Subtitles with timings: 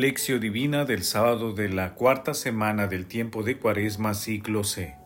[0.00, 4.96] Lección Divina del sábado de la cuarta semana del tiempo de Cuaresma, ciclo C.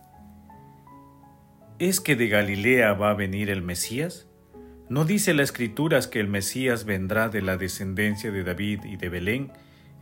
[1.79, 4.29] ¿Es que de Galilea va a venir el Mesías?
[4.88, 9.09] ¿No dice la Escritura que el Mesías vendrá de la descendencia de David y de
[9.09, 9.52] Belén,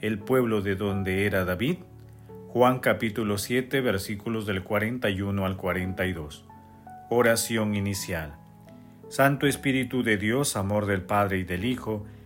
[0.01, 1.79] el pueblo de donde era David?
[2.49, 6.45] Juan capítulo 7 versículos del 41 al 42.
[7.09, 8.35] Oración inicial.
[9.09, 12.07] Santo Espíritu de Dios, amor del Padre y del Hijo,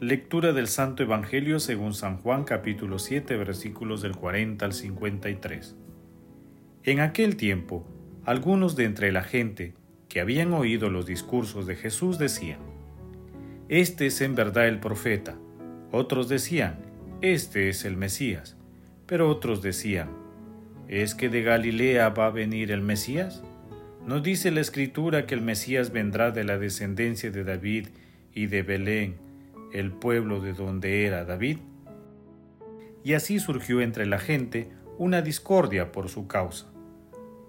[0.00, 5.74] Lectura del Santo Evangelio según San Juan capítulo 7 versículos del 40 al 53.
[6.84, 7.84] En aquel tiempo,
[8.24, 9.74] algunos de entre la gente
[10.08, 12.60] que habían oído los discursos de Jesús decían,
[13.68, 15.36] Este es en verdad el profeta.
[15.90, 16.78] Otros decían,
[17.20, 18.56] Este es el Mesías.
[19.04, 20.10] Pero otros decían,
[20.86, 23.42] ¿es que de Galilea va a venir el Mesías?
[24.06, 27.88] ¿No dice la Escritura que el Mesías vendrá de la descendencia de David
[28.32, 29.27] y de Belén?
[29.72, 31.58] El pueblo de donde era David.
[33.04, 36.66] Y así surgió entre la gente una discordia por su causa.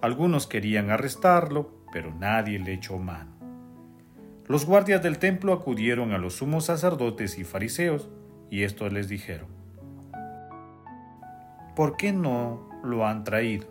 [0.02, 3.32] Algunos querían arrestarlo, pero nadie le echó mano.
[4.48, 8.10] Los guardias del templo acudieron a los sumos sacerdotes y fariseos,
[8.50, 9.48] y estos les dijeron,
[11.76, 13.68] ¿por qué no lo han traído?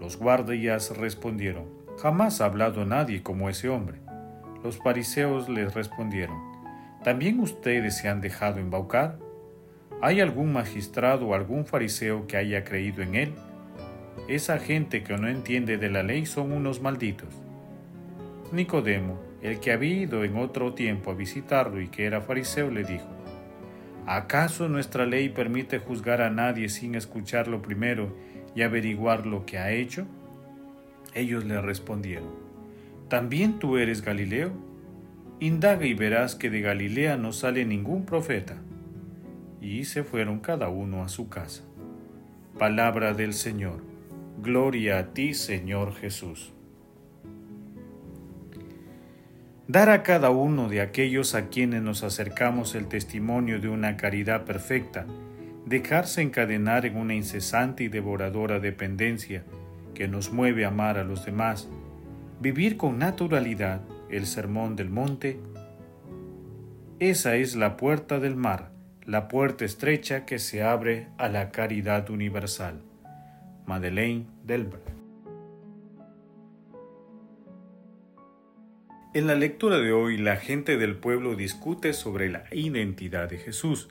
[0.00, 1.66] Los guardias respondieron,
[1.96, 4.00] jamás ha hablado nadie como ese hombre.
[4.64, 6.51] Los fariseos les respondieron,
[7.04, 9.18] ¿También ustedes se han dejado embaucar?
[10.00, 13.32] ¿Hay algún magistrado o algún fariseo que haya creído en él?
[14.28, 17.34] Esa gente que no entiende de la ley son unos malditos.
[18.52, 22.84] Nicodemo, el que había ido en otro tiempo a visitarlo y que era fariseo, le
[22.84, 23.08] dijo,
[24.06, 28.14] ¿acaso nuestra ley permite juzgar a nadie sin escucharlo primero
[28.54, 30.06] y averiguar lo que ha hecho?
[31.14, 32.30] Ellos le respondieron,
[33.08, 34.71] ¿también tú eres Galileo?
[35.42, 38.58] Indaga y verás que de Galilea no sale ningún profeta.
[39.60, 41.64] Y se fueron cada uno a su casa.
[42.60, 43.82] Palabra del Señor.
[44.40, 46.52] Gloria a ti, Señor Jesús.
[49.66, 54.44] Dar a cada uno de aquellos a quienes nos acercamos el testimonio de una caridad
[54.44, 55.06] perfecta,
[55.66, 59.42] dejarse encadenar en una incesante y devoradora dependencia
[59.92, 61.68] que nos mueve a amar a los demás,
[62.40, 63.80] vivir con naturalidad
[64.12, 65.40] el Sermón del Monte,
[67.00, 68.70] esa es la puerta del mar,
[69.04, 72.82] la puerta estrecha que se abre a la caridad universal.
[73.66, 74.88] Madeleine Delbert.
[79.14, 83.88] En la lectura de hoy, la gente del pueblo discute sobre la identidad de Jesús.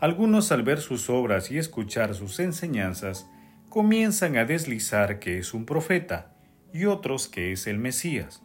[0.00, 3.28] Algunos al ver sus obras y escuchar sus enseñanzas,
[3.68, 6.34] comienzan a deslizar que es un profeta
[6.72, 8.42] y otros que es el Mesías.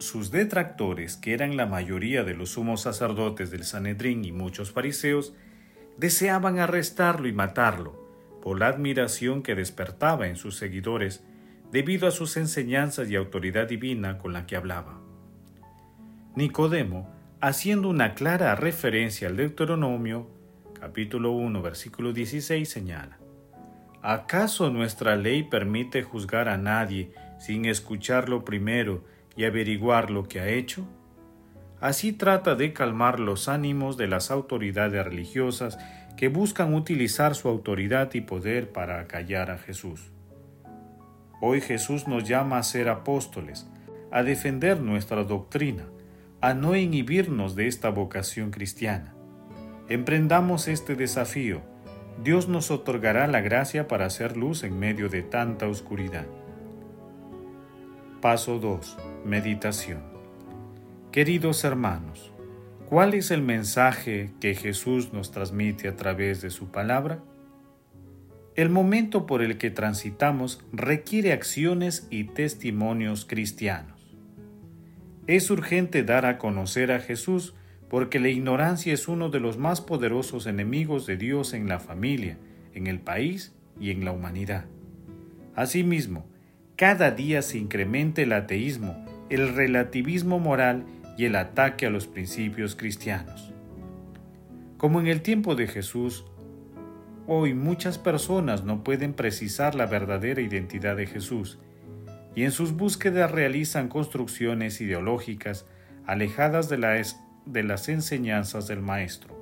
[0.00, 5.34] Sus detractores, que eran la mayoría de los sumos sacerdotes del Sanedrín y muchos fariseos,
[5.98, 8.02] deseaban arrestarlo y matarlo
[8.42, 11.22] por la admiración que despertaba en sus seguidores
[11.70, 14.98] debido a sus enseñanzas y autoridad divina con la que hablaba.
[16.34, 20.30] Nicodemo, haciendo una clara referencia al Deuteronomio,
[20.80, 23.18] capítulo 1, versículo 16, señala,
[24.00, 29.04] ¿acaso nuestra ley permite juzgar a nadie sin escucharlo primero
[29.40, 30.86] y averiguar lo que ha hecho?
[31.80, 35.78] Así trata de calmar los ánimos de las autoridades religiosas
[36.18, 40.12] que buscan utilizar su autoridad y poder para acallar a Jesús.
[41.40, 43.66] Hoy Jesús nos llama a ser apóstoles,
[44.10, 45.84] a defender nuestra doctrina,
[46.42, 49.14] a no inhibirnos de esta vocación cristiana.
[49.88, 51.62] Emprendamos este desafío.
[52.22, 56.26] Dios nos otorgará la gracia para hacer luz en medio de tanta oscuridad.
[58.20, 58.98] Paso 2.
[59.24, 60.02] Meditación.
[61.10, 62.30] Queridos hermanos,
[62.86, 67.22] ¿cuál es el mensaje que Jesús nos transmite a través de su palabra?
[68.56, 74.14] El momento por el que transitamos requiere acciones y testimonios cristianos.
[75.26, 77.54] Es urgente dar a conocer a Jesús
[77.88, 82.36] porque la ignorancia es uno de los más poderosos enemigos de Dios en la familia,
[82.74, 84.66] en el país y en la humanidad.
[85.56, 86.29] Asimismo,
[86.80, 90.86] cada día se incrementa el ateísmo, el relativismo moral
[91.18, 93.52] y el ataque a los principios cristianos.
[94.78, 96.24] Como en el tiempo de Jesús,
[97.26, 101.58] hoy muchas personas no pueden precisar la verdadera identidad de Jesús
[102.34, 105.66] y en sus búsquedas realizan construcciones ideológicas
[106.06, 109.36] alejadas de, las enseñanzas del Maestro.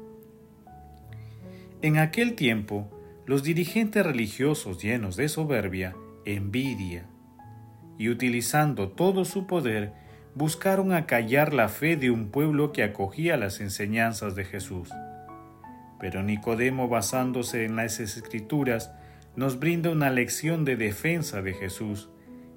[1.83, 2.91] En aquel tiempo,
[3.27, 5.95] los dirigentes religiosos llenos de soberbia,
[6.25, 7.07] envidia,
[7.99, 9.93] y utilizando todo su poder,
[10.35, 14.89] buscaron acallar la fe de un pueblo que acogía las enseñanzas de Jesús.
[15.99, 18.93] Pero Nicodemo, basándose en las escrituras,
[19.35, 22.09] nos brinda una lección de defensa de Jesús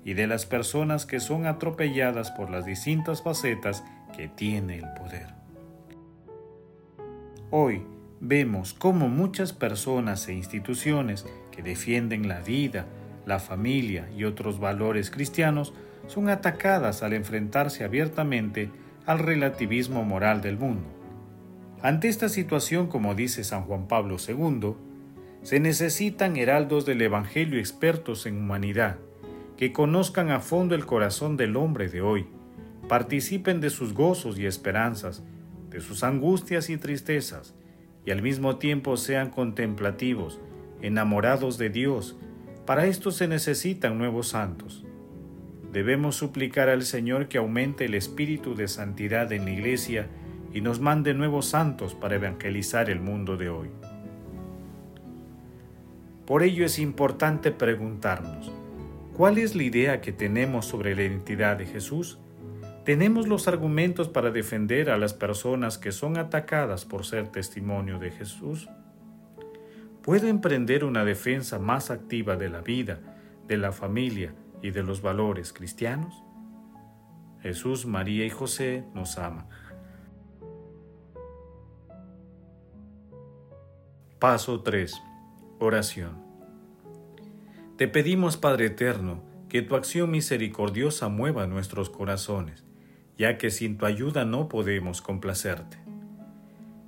[0.05, 3.83] y de las personas que son atropelladas por las distintas facetas
[4.15, 5.27] que tiene el poder.
[7.49, 7.83] Hoy
[8.19, 12.85] vemos cómo muchas personas e instituciones que defienden la vida,
[13.25, 15.73] la familia y otros valores cristianos
[16.07, 18.71] son atacadas al enfrentarse abiertamente
[19.05, 20.87] al relativismo moral del mundo.
[21.81, 24.75] Ante esta situación, como dice San Juan Pablo II,
[25.41, 28.97] se necesitan heraldos del Evangelio expertos en humanidad,
[29.57, 32.27] que conozcan a fondo el corazón del hombre de hoy,
[32.87, 35.23] participen de sus gozos y esperanzas,
[35.69, 37.55] de sus angustias y tristezas,
[38.05, 40.39] y al mismo tiempo sean contemplativos,
[40.81, 42.17] enamorados de Dios.
[42.65, 44.85] Para esto se necesitan nuevos santos.
[45.71, 50.07] Debemos suplicar al Señor que aumente el espíritu de santidad en la Iglesia
[50.53, 53.69] y nos mande nuevos santos para evangelizar el mundo de hoy.
[56.25, 58.51] Por ello es importante preguntarnos,
[59.21, 62.17] ¿Cuál es la idea que tenemos sobre la identidad de Jesús?
[62.85, 68.09] ¿Tenemos los argumentos para defender a las personas que son atacadas por ser testimonio de
[68.09, 68.69] Jesús?
[70.03, 72.99] ¿Puedo emprender una defensa más activa de la vida,
[73.47, 76.23] de la familia y de los valores cristianos?
[77.41, 79.47] Jesús, María y José nos aman.
[84.17, 85.01] Paso 3.
[85.59, 86.31] Oración.
[87.77, 92.63] Te pedimos, Padre Eterno, que tu acción misericordiosa mueva nuestros corazones,
[93.17, 95.77] ya que sin tu ayuda no podemos complacerte.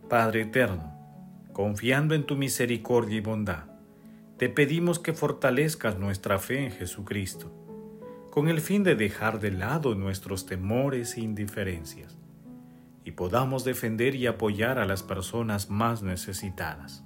[0.10, 0.93] Padre Eterno,
[1.54, 3.66] confiando en tu misericordia y bondad,
[4.38, 7.52] te pedimos que fortalezcas nuestra fe en Jesucristo,
[8.30, 12.18] con el fin de dejar de lado nuestros temores e indiferencias,
[13.06, 17.04] y podamos defender y apoyar a las personas más necesitadas.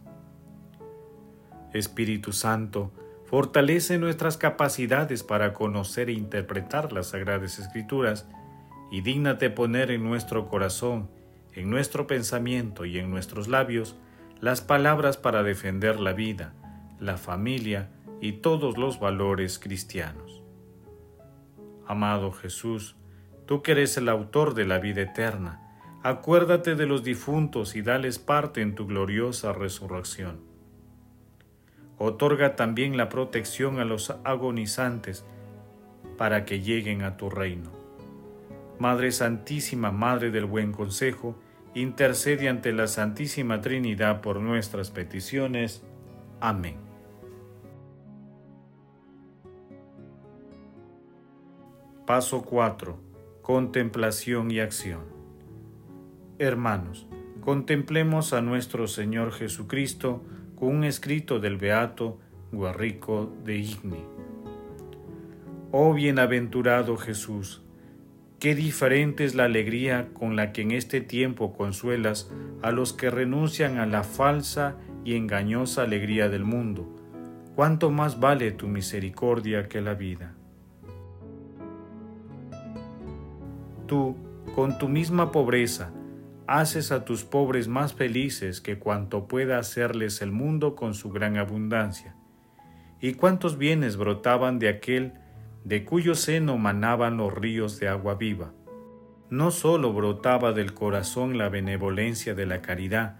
[1.74, 2.92] Espíritu Santo,
[3.28, 8.26] Fortalece nuestras capacidades para conocer e interpretar las Sagradas Escrituras
[8.90, 11.10] y dígnate poner en nuestro corazón,
[11.52, 13.98] en nuestro pensamiento y en nuestros labios
[14.40, 16.54] las palabras para defender la vida,
[17.00, 17.90] la familia
[18.22, 20.44] y todos los valores cristianos.
[21.86, 22.96] Amado Jesús,
[23.46, 25.62] tú que eres el autor de la vida eterna,
[26.04, 30.48] acuérdate de los difuntos y dales parte en tu gloriosa resurrección
[32.00, 35.26] Otorga también la protección a los agonizantes
[36.16, 37.72] para que lleguen a tu reino.
[38.78, 41.40] Madre Santísima, Madre del Buen Consejo,
[41.82, 45.84] intercede ante la Santísima Trinidad por nuestras peticiones.
[46.40, 46.78] Amén.
[52.06, 52.98] Paso 4.
[53.42, 55.02] Contemplación y acción.
[56.40, 57.08] Hermanos,
[57.42, 60.24] contemplemos a nuestro Señor Jesucristo,
[60.56, 62.20] con un escrito del beato
[62.52, 64.04] Guarrico de Igni.
[65.72, 67.62] Oh bienaventurado Jesús,
[68.40, 73.10] qué diferente es la alegría con la que en este tiempo consuelas a los que
[73.10, 76.94] renuncian a la falsa y engañosa alegría del mundo.
[77.56, 80.36] Cuánto más vale tu misericordia que la vida.
[83.88, 84.16] Tú,
[84.54, 85.92] con tu misma pobreza,
[86.46, 91.38] haces a tus pobres más felices que cuanto pueda hacerles el mundo con su gran
[91.38, 92.16] abundancia.
[93.02, 95.14] ¿Y cuántos bienes brotaban de aquel
[95.64, 98.54] de cuyo seno manaban los ríos de agua viva?
[99.30, 103.20] No sólo brotaba del corazón la benevolencia de la caridad,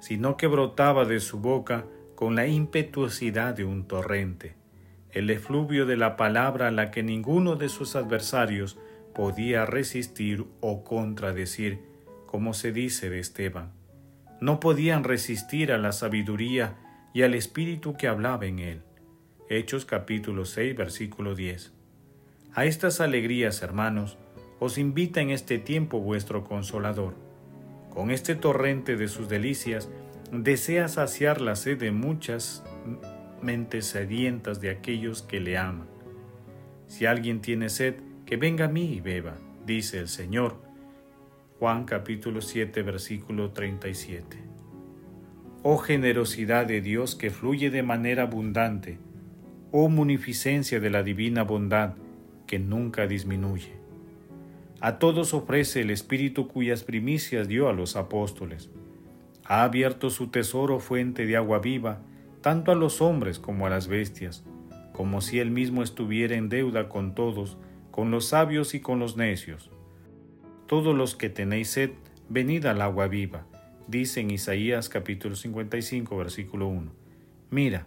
[0.00, 4.56] sino que brotaba de su boca con la impetuosidad de un torrente,
[5.10, 8.78] el efluvio de la palabra a la que ninguno de sus adversarios
[9.14, 11.80] podía resistir o contradecir,
[12.26, 13.72] como se dice de Esteban.
[14.40, 16.76] No podían resistir a la sabiduría
[17.14, 18.82] y al espíritu que hablaba en él.
[19.48, 21.75] Hechos capítulo 6 versículo 10.
[22.56, 24.16] A estas alegrías, hermanos,
[24.60, 27.14] os invita en este tiempo vuestro consolador.
[27.90, 29.90] Con este torrente de sus delicias,
[30.32, 32.64] desea saciar la sed de muchas
[33.42, 35.86] mentes sedientas de aquellos que le aman.
[36.86, 39.34] Si alguien tiene sed, que venga a mí y beba,
[39.66, 40.56] dice el Señor,
[41.58, 44.38] Juan capítulo 7 versículo 37.
[45.62, 48.98] Oh generosidad de Dios que fluye de manera abundante,
[49.72, 51.96] oh munificencia de la divina bondad
[52.46, 53.72] que nunca disminuye.
[54.80, 58.70] A todos ofrece el Espíritu cuyas primicias dio a los apóstoles.
[59.44, 62.02] Ha abierto su tesoro fuente de agua viva,
[62.40, 64.44] tanto a los hombres como a las bestias,
[64.92, 67.58] como si él mismo estuviera en deuda con todos,
[67.90, 69.70] con los sabios y con los necios.
[70.66, 71.90] Todos los que tenéis sed,
[72.28, 73.46] venid al agua viva,
[73.88, 76.92] dice en Isaías capítulo 55 versículo 1.
[77.50, 77.86] Mira,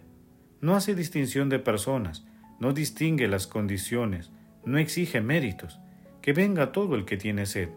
[0.60, 2.26] no hace distinción de personas,
[2.58, 4.30] no distingue las condiciones,
[4.64, 5.80] no exige méritos,
[6.22, 7.70] que venga todo el que tiene sed.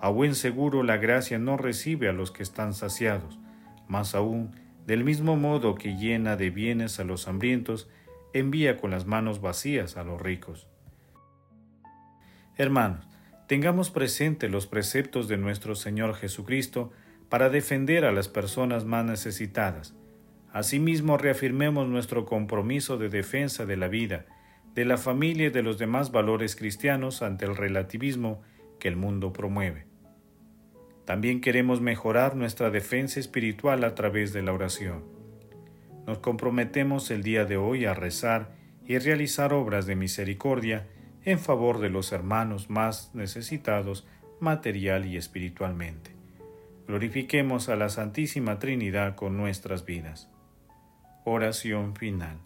[0.00, 3.38] A buen seguro la gracia no recibe a los que están saciados,
[3.88, 4.52] más aún,
[4.86, 7.88] del mismo modo que llena de bienes a los hambrientos,
[8.32, 10.66] envía con las manos vacías a los ricos.
[12.56, 13.06] Hermanos,
[13.48, 16.92] tengamos presente los preceptos de nuestro Señor Jesucristo
[17.28, 19.94] para defender a las personas más necesitadas.
[20.52, 24.26] Asimismo, reafirmemos nuestro compromiso de defensa de la vida,
[24.76, 28.42] de la familia y de los demás valores cristianos ante el relativismo
[28.78, 29.86] que el mundo promueve.
[31.06, 35.02] También queremos mejorar nuestra defensa espiritual a través de la oración.
[36.06, 38.54] Nos comprometemos el día de hoy a rezar
[38.84, 40.86] y realizar obras de misericordia
[41.24, 44.06] en favor de los hermanos más necesitados
[44.40, 46.10] material y espiritualmente.
[46.86, 50.28] Glorifiquemos a la Santísima Trinidad con nuestras vidas.
[51.24, 52.45] Oración final.